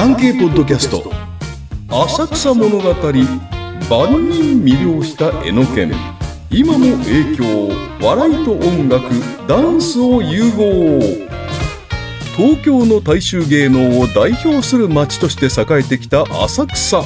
[0.00, 1.12] 産経ポッドキャスト。
[1.90, 5.92] 浅草物語万人魅了した江ノ県。
[6.48, 7.68] 今も影響
[8.00, 9.10] 笑いと音楽
[9.46, 11.00] ダンスを融合。
[12.34, 17.02] 東京の大衆芸能を代表する街として栄えてきた浅草。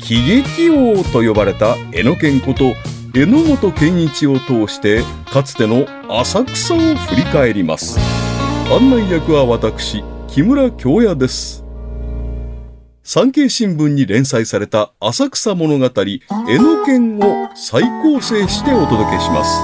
[0.00, 2.72] 喜劇王と呼ばれた江ノ県こと
[3.12, 7.98] 榎本健一を通してかつての浅草を振り返ります。
[8.72, 11.63] 案内役は私木村京也です。
[13.06, 19.60] 産経新聞に連載された浅草物語、江ノ県を再構成してお届けします。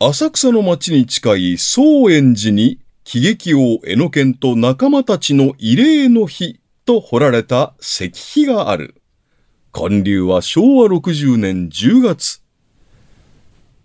[0.00, 8.94] 浅草の町に近い宗園寺に喜劇王江ノ県と仲間たちの慰霊の日と彫られた石碑がある。
[9.74, 12.41] 建立は昭和60年10月。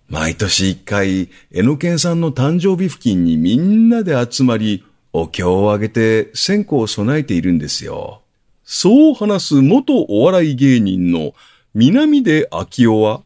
[0.09, 8.21] 毎年一回、江ノ県さんの誕生日付近にみんなで集まり、お経をあげて線香を備えているんですよ。
[8.63, 11.33] そう話す元お笑い芸人の
[11.73, 13.21] 南出昭夫は、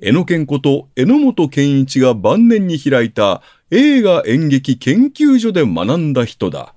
[0.00, 6.74] 江ノ県こと榎本健一が晩年に開いた映画演劇研究所で学んだ人だ。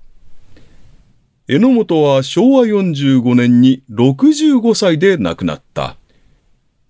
[1.48, 5.96] 榎本は昭和45年に65歳で亡くなった。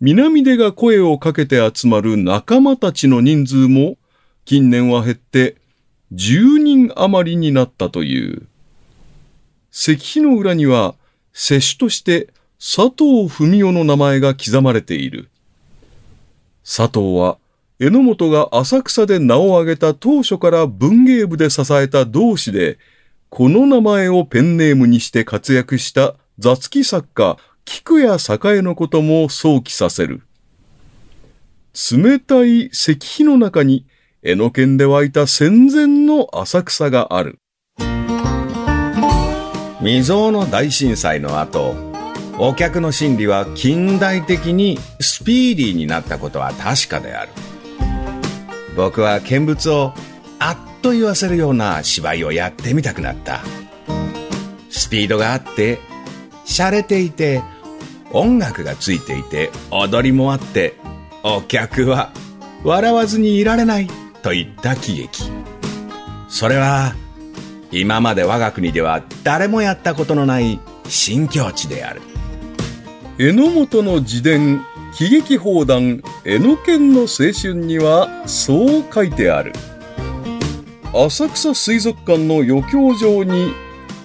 [0.00, 3.98] 南出が声をかけて集まる仲間たちの人数も
[4.46, 5.56] 近年は減って
[6.14, 8.46] 10人余りになったという。
[9.70, 10.94] 石碑の裏には、
[11.32, 12.28] 世主として
[12.58, 15.28] 佐藤文夫の名前が刻まれている。
[16.64, 17.36] 佐藤は、
[17.78, 22.78] 榎本が浅草で名を挙げた当初から文芸部で支えた同志で、
[23.28, 30.22] この名前をペンネームにして活躍した雑記作家菊や栄のことも想起させる。
[31.92, 33.86] 冷たい石碑の中に、
[34.22, 37.38] 江ノ県で湧いた戦前の浅草がある。
[39.78, 41.74] 未曾有の大震災の後、
[42.38, 47.32] お客の心理は近代的にスピーディーになったことは確かである。
[48.76, 49.94] 僕は見物を
[50.38, 53.42] あっと言わせるような芝居をやってみたくなった。
[54.70, 55.78] スピードがあって、
[56.46, 57.42] 洒落ていて、
[58.12, 60.74] 音楽がついていて踊りもあって
[61.22, 62.12] お客は
[62.64, 63.88] 笑わずにいられない
[64.22, 65.24] といった喜劇。
[66.28, 66.94] それは
[67.72, 72.02] 今まで我が国では誰もやったことのない新境地である。
[73.18, 79.52] 榎本の自伝喜劇砲弾江ノ県の青春にはそう書いてある。
[80.92, 83.52] 浅草水族館の余興場に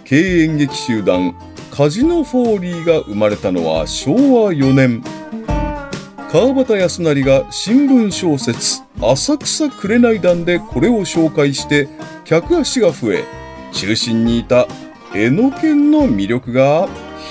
[0.03, 1.35] 経営劇集団
[1.75, 5.03] カジノフォーリーが生まれたのは昭和4年。
[6.31, 11.90] 川端康成が新聞小説浅草紅団でこれを紹介して
[12.24, 13.25] 客足が増え、
[13.74, 14.69] 中心にいた
[15.14, 16.88] 江ノ県の魅力が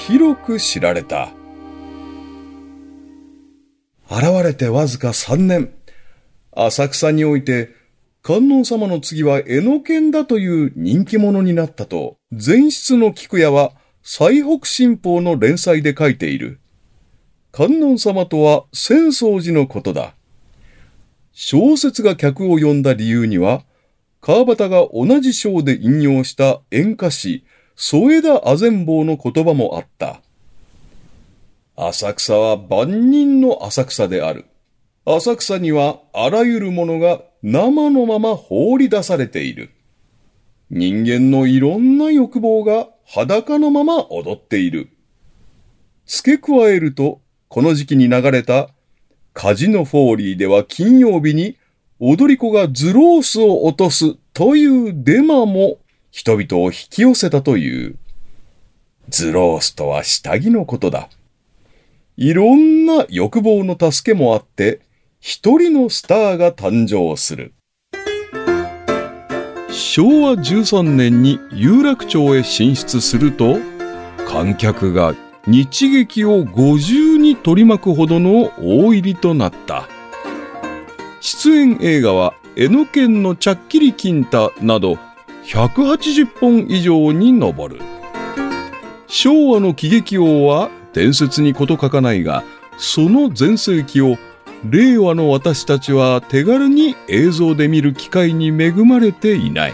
[0.06, 1.31] 広く知られた。
[4.10, 5.72] 現れてわずか3年、
[6.53, 7.71] 浅草において
[8.21, 13.72] 観音様の次は江ノ県だという人気者になったと、前室の菊屋は
[14.06, 16.60] 西北新報の連載で書いている。
[17.53, 20.15] 観音様とは浅草寺のことだ。
[21.32, 23.65] 小説が客を呼んだ理由には、
[24.20, 30.21] 川端が同じ章で引用した演歌詩、添田あぜん坊の言葉もあった。
[31.75, 34.44] 浅草は万人の浅草である。
[35.06, 39.71] 浅草にはあらゆるものが生のまま放り出されている。
[40.69, 44.91] 人間のいろんな欲望が裸のまま踊っている。
[46.06, 48.70] 付け加えると、この時期に流れた
[49.32, 51.56] カジノフォーリーでは金曜日に
[52.00, 55.78] 踊り子がズロースを落とすというデマも
[56.10, 57.97] 人々を引き寄せたという。
[59.09, 61.09] ズロースとは下着のことだ。
[62.16, 64.81] いろんな欲望の助けもあって、
[65.21, 67.54] 一人のスターが誕生する。
[69.74, 73.59] 昭和13年に有楽町へ進出すると、
[74.24, 75.16] 観客が
[75.48, 79.88] 日劇を50に取り巻くほどの大入りとなった。
[81.21, 84.97] 出演映画は、江ノ県のちゃっきり金太など、
[85.44, 87.80] 180本以上に上る。
[89.09, 92.44] 昭和の喜劇王は伝説にこと書かないが、
[92.78, 94.18] その全盛期を
[94.65, 99.72] 令和の私たちは手軽に映像で見る機会に恵まれていない。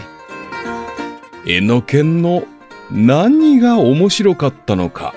[1.45, 2.43] 江ノ県の
[2.91, 5.13] 何が面白かったのか。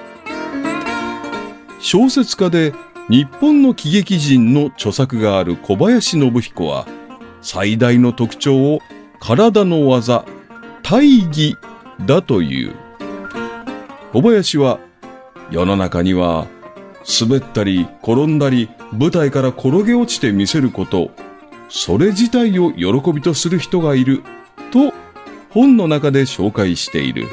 [1.81, 2.73] 小説家で
[3.11, 6.87] 日本の喜劇人の著作がある小林信彦は、
[7.43, 8.79] 最大の特徴を
[9.19, 10.25] 体の技、
[10.83, 11.57] 大義
[12.07, 12.75] だという。
[14.13, 14.79] 小林は
[15.51, 16.47] 世の中には
[17.07, 21.11] 滑ったり転んだり舞台から転げ落ちてみせること、
[21.69, 24.23] それ自体を喜びとする人がいる
[24.71, 24.93] と
[25.51, 27.27] 本の中で紹介している。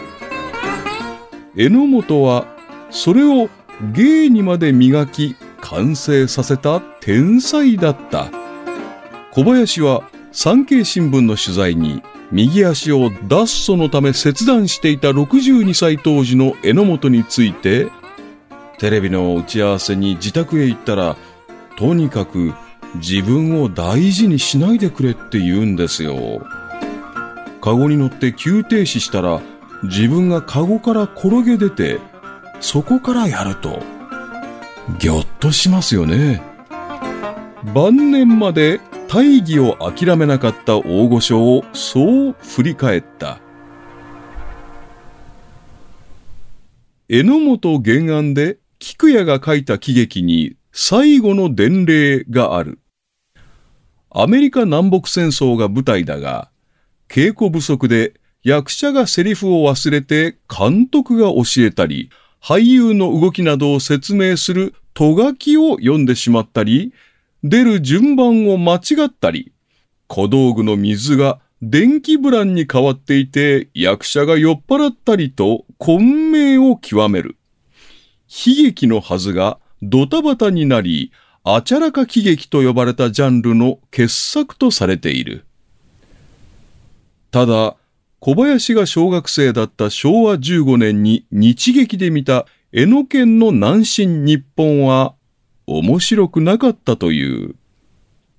[1.55, 2.45] 榎本は
[2.89, 3.49] それを
[3.93, 8.29] 芸にまで磨き完成させた天才だった。
[9.31, 17.87] 小林は産経新聞の取材に右足を脱走のため切断していた62歳当時の榎本について
[18.81, 21.15] テレビの打ち合わせに自宅へ行ったら
[21.77, 22.51] とにかく
[22.95, 26.43] 自分を大事にしないでくれって言うんですよ。
[27.61, 29.39] カゴに乗って急停止したら
[29.83, 31.99] 自分がカゴから転げ出て
[32.59, 33.83] そこからやると
[34.97, 36.41] ぎょっとしますよね。
[37.75, 43.37] 晩年まで大義を諦めなかった大御所をそう振り返った。
[47.07, 52.79] 榎本原案で菊屋が書いた喜劇に最後の伝令がある。
[54.09, 56.49] アメリカ南北戦争が舞台だが、
[57.07, 62.09] 稽古不足で役者がセリフを忘れて監督が教えたり、
[62.41, 66.91] 俳優の動きなどを説明するとがきを読んでしまったり、
[67.43, 69.51] 出る順番を間違ったり、
[70.07, 77.37] 小道具の水が電気ブランに変わっていて役者が酔っ払ったりと混迷を極める。
[78.31, 81.11] 悲劇のはずがドタバタになり、
[81.43, 85.45] あちゃらか喜劇と呼ばれたジャンルの傑作とされている。
[87.29, 87.75] ただ、
[88.19, 95.15] 小林が小学生だった昭和15年に日劇で見た江ノ県の南進日本は
[95.67, 97.55] 面白くなかったという。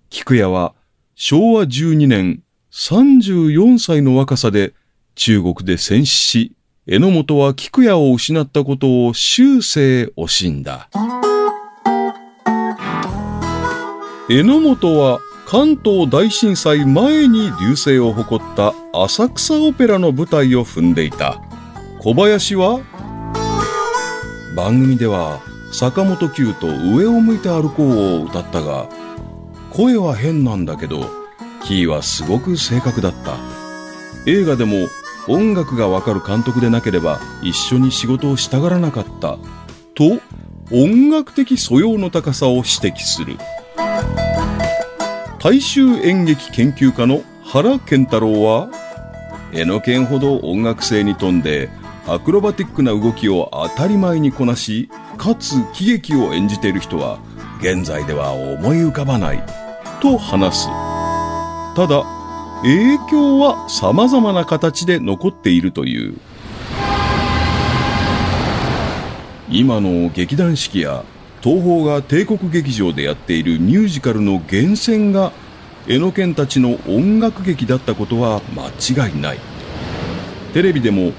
[0.09, 0.75] 菊屋は
[1.15, 4.73] 昭和12年34歳の若さで
[5.17, 6.53] 中国で戦死し、
[6.85, 10.89] 榎本は菊屋を失ったことを終生惜しんだ。
[14.29, 21.41] 榎本は関東大震災前に流星を誇った浅草オペラの舞台を踏んでいた。
[22.01, 22.81] 小林は
[24.57, 25.41] 番組では
[25.73, 28.89] 坂本九と上を向いて歩こうを歌ったが、
[29.71, 31.05] 声は変なんだけど、
[31.63, 33.37] キーはすごく正確だった。
[34.27, 34.89] 映画でも
[35.29, 39.39] 音楽がわかる監督でなければ一緒に仕事をしたがらなかった。
[39.95, 40.21] と、
[40.73, 43.37] 音楽的素養の高さを指摘する。
[45.39, 48.71] 大衆演劇研究家の原健太郎は、
[49.53, 51.69] 絵の剣ほど音楽性に富んで、
[52.07, 57.19] アクロバティックな動きを当たり前にこなし、かつ喜劇を演じている人は、
[57.61, 59.45] 現在では思い浮かばない、
[60.01, 60.67] と話す。
[61.77, 62.22] ただ、
[62.63, 66.15] 影響は様々な形で残っているという。
[69.51, 71.05] 今の劇団四季や
[71.43, 75.33] 東宝が帝国劇場でやっているミュージカルの源泉が
[75.89, 79.39] 江ノ県たちの音楽劇だったことは間違いない
[80.55, 81.13] テレビでも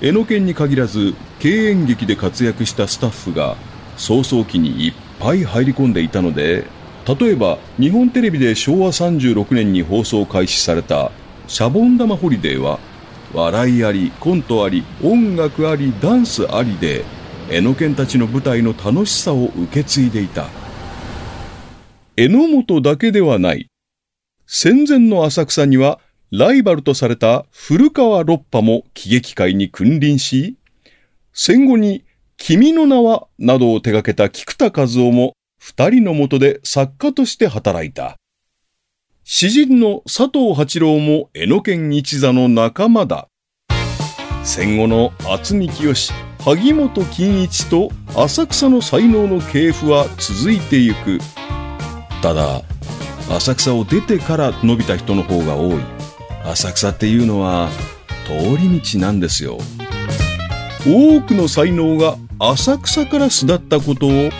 [0.00, 3.56] 江ノ県に限らず敬遠劇で活躍したスタッフが
[3.98, 6.66] 早々期にいっぱい入り込んでいたので
[7.06, 11.12] 例えば日本テレビで昭和36年に放送開始された
[11.46, 12.80] 「シャボン玉ホリデー」は
[13.32, 17.04] 笑いありコントあり音楽ありダンスありで
[17.48, 20.46] 江ノ県たちの舞台の楽しさを受け継いでいた。
[22.16, 23.68] 榎本だけではない。
[24.46, 26.00] 戦前の浅草には
[26.32, 30.56] ライバルとされた古川六波も喜劇界に君臨し、
[31.32, 32.04] 戦後に
[32.36, 35.35] 君の名はなどを手掛けた菊田和夫も
[35.68, 38.18] 二人の下で作家として働いた。
[39.24, 43.26] 詩人の佐藤八郎も江ノ県一座の仲間だ。
[44.44, 45.92] 戦後の渥美清、
[46.38, 51.18] 萩本欽一と浅草の才能の系譜は続いてゆく。
[52.22, 52.62] ただ、
[53.28, 55.80] 浅草を出てから伸びた人の方が多い。
[56.44, 57.70] 浅草っていうのは
[58.24, 59.58] 通り道なんですよ。
[60.86, 64.30] 多くの才能が浅草から巣立ったことを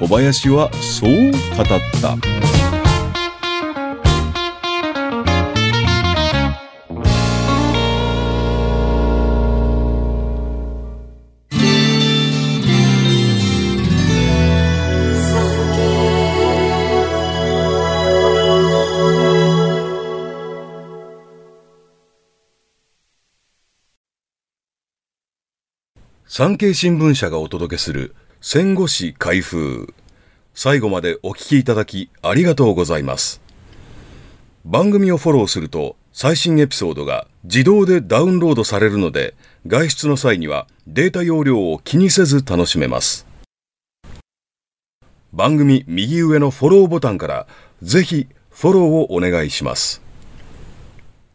[0.00, 1.34] 小林はそう語っ
[2.00, 2.16] た。
[26.26, 29.92] 産経新聞社がお届けする戦後史開封。
[30.54, 33.42] 最後までお聞きいただきありがとうございます。
[34.64, 39.34] 番組をフォローすると最新エピソードが自動でダウンロードされるので
[39.66, 43.26] 外出の際にはデータ容量を気にせず楽しめます。
[45.34, 47.46] 番組右上のフォローボタンから
[47.82, 50.00] ぜひフォローをお願いします。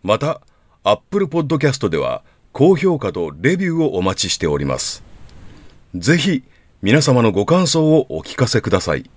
[0.01, 0.41] また、
[0.83, 5.03] Apple Podcast では高評価とレビューをお待ちしております。
[5.93, 6.43] ぜひ
[6.85, 9.09] 皆様のご感想をお聞かせください。